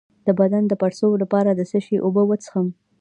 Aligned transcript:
د 0.25 0.27
بدن 0.39 0.63
د 0.67 0.73
پړسوب 0.81 1.13
لپاره 1.23 1.49
د 1.53 1.61
څه 1.69 1.79
شي 1.85 1.95
اوبه 2.05 2.23
وڅښم؟ 2.25 2.67